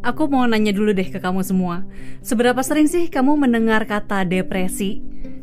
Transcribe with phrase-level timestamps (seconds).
[0.00, 1.86] aku mau nanya dulu deh ke kamu semua.
[2.24, 5.00] Seberapa sering sih kamu mendengar kata depresi?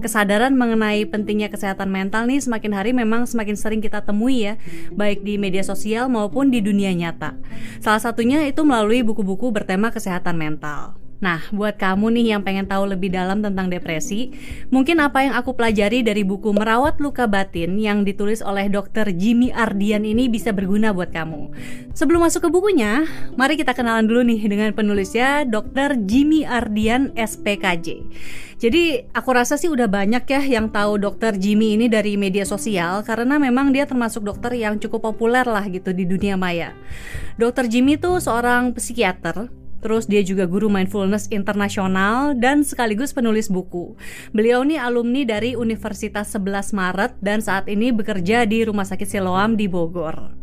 [0.00, 4.54] Kesadaran mengenai pentingnya kesehatan mental nih semakin hari memang semakin sering kita temui ya,
[4.92, 7.36] baik di media sosial maupun di dunia nyata.
[7.84, 10.99] Salah satunya itu melalui buku-buku bertema kesehatan mental.
[11.20, 14.32] Nah, buat kamu nih yang pengen tahu lebih dalam tentang depresi,
[14.72, 19.12] mungkin apa yang aku pelajari dari buku Merawat Luka Batin yang ditulis oleh Dr.
[19.12, 21.52] Jimmy Ardian ini bisa berguna buat kamu.
[21.92, 23.04] Sebelum masuk ke bukunya,
[23.36, 26.00] mari kita kenalan dulu nih dengan penulisnya Dr.
[26.08, 28.00] Jimmy Ardian SPKJ.
[28.60, 33.00] Jadi aku rasa sih udah banyak ya yang tahu dokter Jimmy ini dari media sosial
[33.04, 36.76] karena memang dia termasuk dokter yang cukup populer lah gitu di dunia maya.
[37.40, 39.48] Dokter Jimmy tuh seorang psikiater
[39.80, 43.96] Terus dia juga guru mindfulness internasional dan sekaligus penulis buku.
[44.32, 49.56] Beliau ini alumni dari Universitas 11 Maret dan saat ini bekerja di Rumah Sakit Siloam
[49.56, 50.39] di Bogor.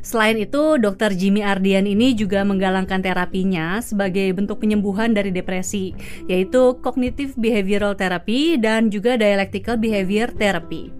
[0.00, 1.12] Selain itu, Dr.
[1.12, 5.92] Jimmy Ardian ini juga menggalangkan terapinya sebagai bentuk penyembuhan dari depresi,
[6.30, 10.94] yaitu cognitive behavioral therapy dan juga dialectical behavior therapy.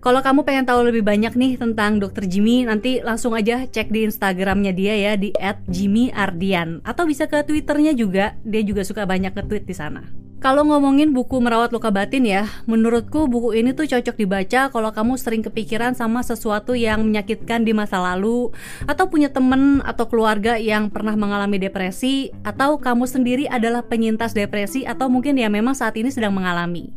[0.00, 2.24] Kalau kamu pengen tahu lebih banyak nih tentang Dr.
[2.26, 5.30] Jimmy, nanti langsung aja cek di Instagramnya dia ya di
[5.68, 10.19] @jimmyardian atau bisa ke Twitternya juga, dia juga suka banyak nge-tweet di sana.
[10.40, 15.20] Kalau ngomongin buku merawat luka batin ya, menurutku buku ini tuh cocok dibaca kalau kamu
[15.20, 18.48] sering kepikiran sama sesuatu yang menyakitkan di masa lalu,
[18.88, 24.88] atau punya temen atau keluarga yang pernah mengalami depresi, atau kamu sendiri adalah penyintas depresi
[24.88, 26.88] atau mungkin ya memang saat ini sedang mengalami.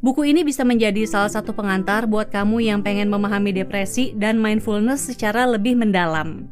[0.00, 5.12] Buku ini bisa menjadi salah satu pengantar buat kamu yang pengen memahami depresi dan mindfulness
[5.12, 6.48] secara lebih mendalam.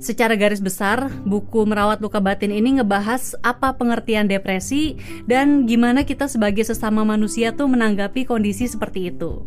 [0.00, 4.96] Secara garis besar, buku Merawat Luka Batin ini ngebahas apa pengertian depresi
[5.28, 9.44] dan gimana kita sebagai sesama manusia tuh menanggapi kondisi seperti itu.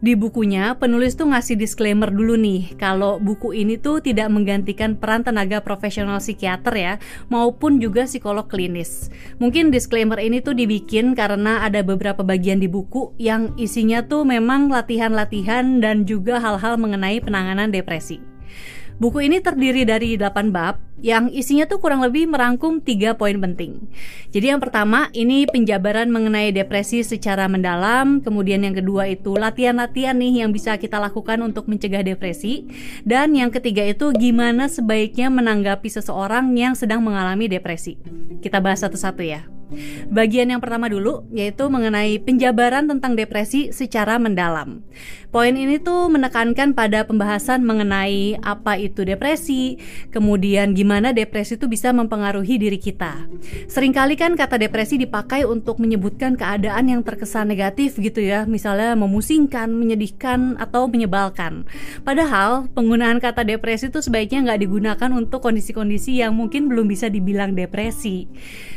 [0.00, 5.20] Di bukunya, penulis tuh ngasih disclaimer dulu nih, kalau buku ini tuh tidak menggantikan peran
[5.20, 6.94] tenaga profesional psikiater ya,
[7.28, 9.12] maupun juga psikolog klinis.
[9.44, 14.72] Mungkin disclaimer ini tuh dibikin karena ada beberapa bagian di buku yang isinya tuh memang
[14.72, 18.24] latihan-latihan dan juga hal-hal mengenai penanganan depresi.
[19.00, 23.88] Buku ini terdiri dari 8 bab yang isinya tuh kurang lebih merangkum tiga poin penting.
[24.28, 30.44] Jadi yang pertama ini penjabaran mengenai depresi secara mendalam, kemudian yang kedua itu latihan-latihan nih
[30.44, 32.68] yang bisa kita lakukan untuk mencegah depresi,
[33.08, 37.96] dan yang ketiga itu gimana sebaiknya menanggapi seseorang yang sedang mengalami depresi.
[38.44, 39.48] Kita bahas satu-satu ya.
[40.10, 44.82] Bagian yang pertama dulu yaitu mengenai penjabaran tentang depresi secara mendalam.
[45.30, 49.78] Poin ini tuh menekankan pada pembahasan mengenai apa itu depresi,
[50.10, 53.30] kemudian gimana depresi itu bisa mempengaruhi diri kita.
[53.70, 59.70] Seringkali kan kata depresi dipakai untuk menyebutkan keadaan yang terkesan negatif gitu ya, misalnya memusingkan,
[59.70, 61.62] menyedihkan, atau menyebalkan.
[62.02, 67.54] Padahal penggunaan kata depresi itu sebaiknya nggak digunakan untuk kondisi-kondisi yang mungkin belum bisa dibilang
[67.54, 68.26] depresi.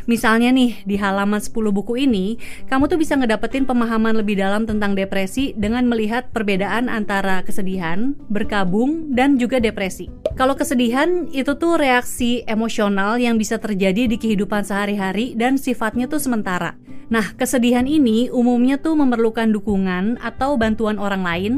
[0.05, 2.37] Misalnya nih, di halaman 10 buku ini,
[2.69, 9.15] kamu tuh bisa ngedapetin pemahaman lebih dalam tentang depresi dengan melihat perbedaan antara kesedihan, berkabung,
[9.15, 10.11] dan juga depresi.
[10.35, 16.19] Kalau kesedihan itu tuh reaksi emosional yang bisa terjadi di kehidupan sehari-hari dan sifatnya tuh
[16.19, 16.75] sementara.
[17.07, 21.53] Nah, kesedihan ini umumnya tuh memerlukan dukungan atau bantuan orang lain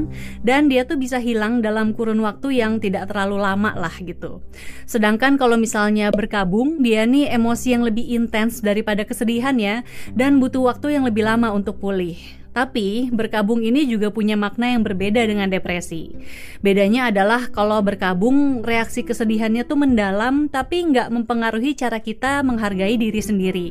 [0.45, 4.45] dan dia tuh bisa hilang dalam kurun waktu yang tidak terlalu lama lah gitu.
[4.85, 9.81] Sedangkan kalau misalnya berkabung, dia nih emosi yang lebih intens daripada kesedihan ya
[10.13, 12.44] dan butuh waktu yang lebih lama untuk pulih.
[12.55, 16.15] Tapi berkabung ini juga punya makna yang berbeda dengan depresi.
[16.63, 23.19] Bedanya adalah kalau berkabung reaksi kesedihannya tuh mendalam tapi nggak mempengaruhi cara kita menghargai diri
[23.19, 23.67] sendiri.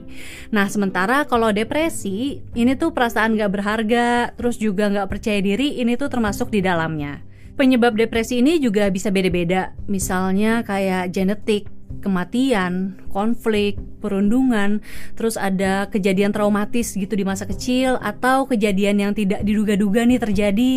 [0.52, 5.96] Nah sementara kalau depresi ini tuh perasaan nggak berharga, terus juga nggak percaya diri ini
[5.96, 7.24] tuh termasuk di dalamnya.
[7.56, 11.70] Penyebab depresi ini juga bisa beda-beda, misalnya kayak genetik,
[12.02, 14.82] kematian, konflik, perundungan,
[15.14, 20.72] terus ada kejadian traumatis gitu di masa kecil atau kejadian yang tidak diduga-duga nih terjadi,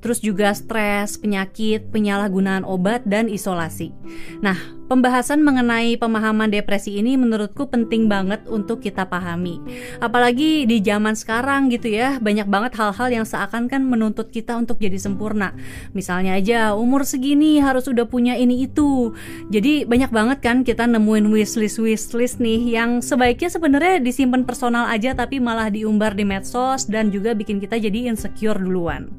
[0.00, 3.94] terus juga stres, penyakit, penyalahgunaan obat dan isolasi.
[4.42, 4.56] Nah,
[4.90, 9.62] pembahasan mengenai pemahaman depresi ini menurutku penting banget untuk kita pahami.
[10.02, 14.82] Apalagi di zaman sekarang gitu ya, banyak banget hal-hal yang seakan kan menuntut kita untuk
[14.82, 15.54] jadi sempurna.
[15.94, 19.14] Misalnya aja umur segini harus udah punya ini itu.
[19.54, 25.14] Jadi banyak banget kan kita nemuin wishlist wishlist nih yang sebaiknya sebenarnya disimpan personal aja
[25.14, 29.10] tapi malah diumbar di medsos dan juga bikin kita jadi insecure duluan.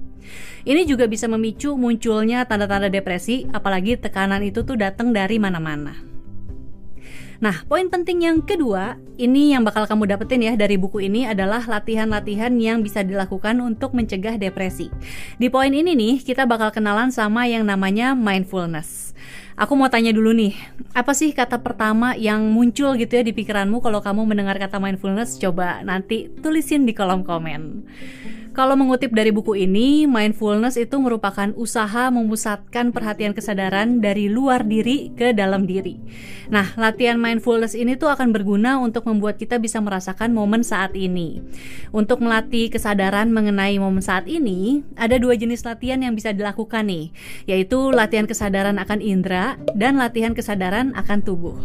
[0.64, 6.14] Ini juga bisa memicu munculnya tanda-tanda depresi, apalagi tekanan itu tuh datang dari mana-mana.
[7.44, 11.60] Nah, poin penting yang kedua, ini yang bakal kamu dapetin ya dari buku ini adalah
[11.68, 14.88] latihan-latihan yang bisa dilakukan untuk mencegah depresi.
[15.36, 19.12] Di poin ini nih, kita bakal kenalan sama yang namanya mindfulness.
[19.54, 20.58] Aku mau tanya dulu nih,
[20.98, 25.38] apa sih kata pertama yang muncul gitu ya di pikiranmu kalau kamu mendengar kata mindfulness?
[25.38, 27.86] Coba nanti tulisin di kolom komen.
[28.54, 35.10] Kalau mengutip dari buku ini, mindfulness itu merupakan usaha memusatkan perhatian kesadaran dari luar diri
[35.18, 35.98] ke dalam diri.
[36.54, 41.42] Nah, latihan mindfulness ini tuh akan berguna untuk membuat kita bisa merasakan momen saat ini.
[41.90, 47.10] Untuk melatih kesadaran mengenai momen saat ini, ada dua jenis latihan yang bisa dilakukan nih,
[47.50, 51.58] yaitu latihan kesadaran akan indera dan latihan kesadaran akan tubuh.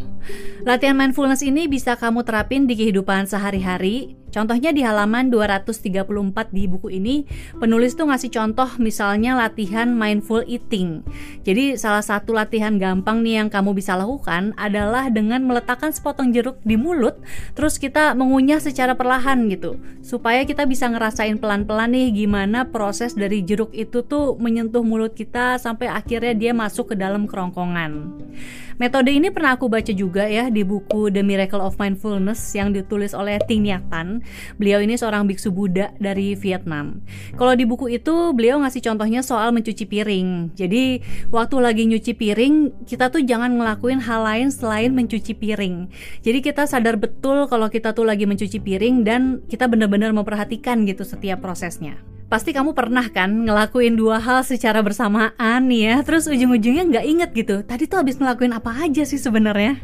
[0.64, 6.94] Latihan mindfulness ini bisa kamu terapin di kehidupan sehari-hari, Contohnya di halaman 234 di buku
[6.94, 7.26] ini,
[7.58, 11.02] penulis tuh ngasih contoh misalnya latihan mindful eating.
[11.42, 16.62] Jadi salah satu latihan gampang nih yang kamu bisa lakukan adalah dengan meletakkan sepotong jeruk
[16.62, 17.18] di mulut,
[17.58, 19.74] terus kita mengunyah secara perlahan gitu.
[20.06, 25.58] Supaya kita bisa ngerasain pelan-pelan nih gimana proses dari jeruk itu tuh menyentuh mulut kita
[25.58, 28.14] sampai akhirnya dia masuk ke dalam kerongkongan.
[28.78, 33.10] Metode ini pernah aku baca juga ya di buku The Miracle of Mindfulness yang ditulis
[33.10, 34.22] oleh Ting Nhat Tan.
[34.56, 37.00] Beliau ini seorang biksu Buddha dari Vietnam.
[37.34, 40.54] Kalau di buku itu beliau ngasih contohnya soal mencuci piring.
[40.56, 45.88] Jadi waktu lagi nyuci piring, kita tuh jangan ngelakuin hal lain selain mencuci piring.
[46.24, 51.06] Jadi kita sadar betul kalau kita tuh lagi mencuci piring dan kita benar-benar memperhatikan gitu
[51.06, 52.00] setiap prosesnya.
[52.28, 57.56] Pasti kamu pernah kan ngelakuin dua hal secara bersamaan ya, terus ujung-ujungnya nggak inget gitu.
[57.64, 59.80] Tadi tuh habis ngelakuin apa aja sih sebenarnya?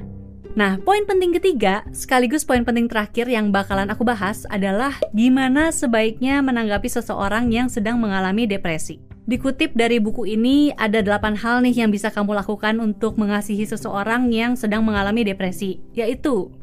[0.55, 6.39] Nah, poin penting ketiga, sekaligus poin penting terakhir yang bakalan aku bahas adalah gimana sebaiknya
[6.47, 9.03] menanggapi seseorang yang sedang mengalami depresi.
[9.27, 14.31] Dikutip dari buku ini, ada 8 hal nih yang bisa kamu lakukan untuk mengasihi seseorang
[14.31, 16.55] yang sedang mengalami depresi, yaitu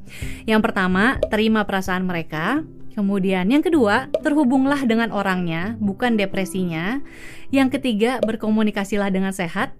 [0.48, 2.64] yang pertama, terima perasaan mereka.
[2.92, 7.00] Kemudian yang kedua, terhubunglah dengan orangnya, bukan depresinya.
[7.52, 9.72] Yang ketiga, berkomunikasilah dengan sehat.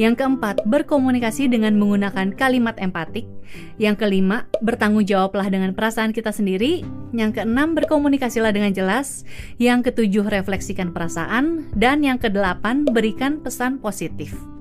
[0.00, 3.28] Yang keempat, berkomunikasi dengan menggunakan kalimat empatik.
[3.76, 6.84] Yang kelima, bertanggung jawablah dengan perasaan kita sendiri.
[7.12, 9.28] Yang keenam, berkomunikasilah dengan jelas.
[9.60, 11.68] Yang ketujuh, refleksikan perasaan.
[11.76, 14.53] Dan yang kedelapan, berikan pesan positif.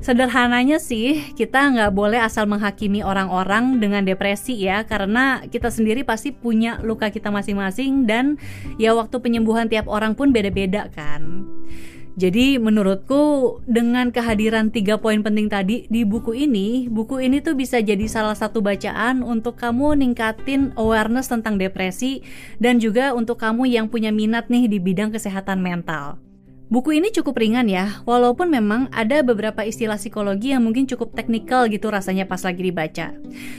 [0.00, 6.32] Sederhananya sih, kita nggak boleh asal menghakimi orang-orang dengan depresi ya, karena kita sendiri pasti
[6.32, 8.40] punya luka kita masing-masing dan
[8.80, 11.44] ya waktu penyembuhan tiap orang pun beda-beda kan.
[12.16, 17.78] Jadi menurutku dengan kehadiran tiga poin penting tadi di buku ini, buku ini tuh bisa
[17.84, 22.24] jadi salah satu bacaan untuk kamu ningkatin awareness tentang depresi
[22.56, 26.29] dan juga untuk kamu yang punya minat nih di bidang kesehatan mental.
[26.70, 31.66] Buku ini cukup ringan ya, walaupun memang ada beberapa istilah psikologi yang mungkin cukup teknikal
[31.66, 33.10] gitu rasanya pas lagi dibaca.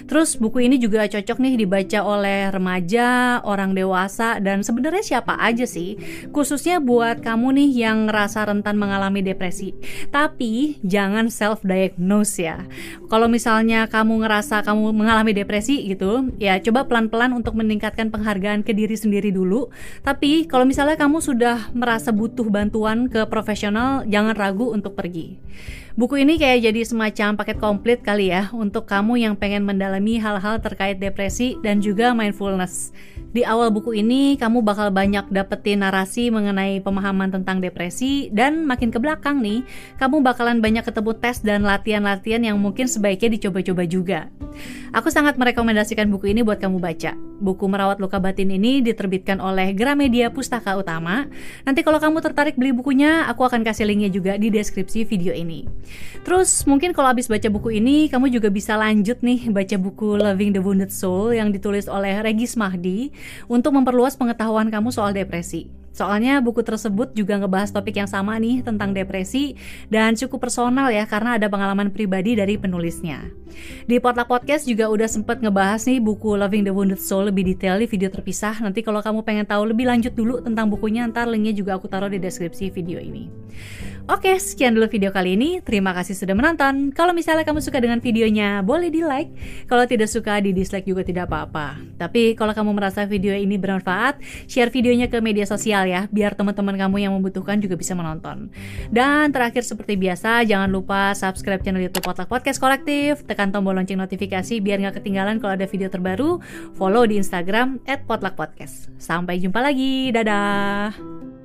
[0.07, 5.67] Terus buku ini juga cocok nih dibaca oleh remaja, orang dewasa, dan sebenarnya siapa aja
[5.67, 5.99] sih,
[6.31, 9.75] khususnya buat kamu nih yang ngerasa rentan mengalami depresi.
[10.07, 12.63] Tapi jangan self-diagnose ya.
[13.11, 18.71] Kalau misalnya kamu ngerasa kamu mengalami depresi gitu, ya coba pelan-pelan untuk meningkatkan penghargaan ke
[18.71, 19.67] diri sendiri dulu.
[19.99, 25.39] Tapi kalau misalnya kamu sudah merasa butuh bantuan ke profesional, jangan ragu untuk pergi.
[25.91, 30.63] Buku ini kayak jadi semacam paket komplit kali ya untuk kamu yang pengen mendalami hal-hal
[30.63, 32.95] terkait depresi dan juga mindfulness.
[33.31, 38.91] Di awal buku ini kamu bakal banyak dapetin narasi mengenai pemahaman tentang depresi dan makin
[38.91, 39.67] ke belakang nih,
[39.99, 44.19] kamu bakalan banyak ketemu tes dan latihan-latihan yang mungkin sebaiknya dicoba-coba juga.
[44.91, 47.15] Aku sangat merekomendasikan buku ini buat kamu baca.
[47.39, 51.31] Buku Merawat Luka Batin ini diterbitkan oleh Gramedia Pustaka Utama.
[51.63, 55.63] Nanti kalau kamu tertarik beli bukunya, aku akan kasih linknya juga di deskripsi video ini.
[56.21, 60.53] Terus mungkin kalau habis baca buku ini, kamu juga bisa lanjut nih baca buku Loving
[60.53, 63.09] the Wounded Soul yang ditulis oleh Regis Mahdi
[63.49, 65.81] untuk memperluas pengetahuan kamu soal depresi.
[65.91, 69.59] Soalnya buku tersebut juga ngebahas topik yang sama nih tentang depresi
[69.91, 73.27] dan cukup personal ya karena ada pengalaman pribadi dari penulisnya.
[73.83, 77.75] Di Potluck Podcast juga udah sempet ngebahas nih buku Loving the Wounded Soul lebih detail
[77.75, 78.55] di video terpisah.
[78.63, 82.07] Nanti kalau kamu pengen tahu lebih lanjut dulu tentang bukunya, ntar linknya juga aku taruh
[82.07, 83.27] di deskripsi video ini.
[84.09, 85.61] Oke, sekian dulu video kali ini.
[85.61, 86.89] Terima kasih sudah menonton.
[86.89, 89.29] Kalau misalnya kamu suka dengan videonya, boleh di like.
[89.69, 91.77] Kalau tidak suka, di dislike juga tidak apa-apa.
[92.01, 94.17] Tapi kalau kamu merasa video ini bermanfaat,
[94.49, 98.49] share videonya ke media sosial ya, biar teman-teman kamu yang membutuhkan juga bisa menonton.
[98.89, 104.01] Dan terakhir seperti biasa, jangan lupa subscribe channel YouTube Potluck Podcast Kolektif, tekan tombol lonceng
[104.01, 106.41] notifikasi biar nggak ketinggalan kalau ada video terbaru,
[106.73, 107.77] follow di Instagram
[108.09, 108.93] @potluckpodcast.
[108.97, 111.40] Sampai jumpa lagi, dadah.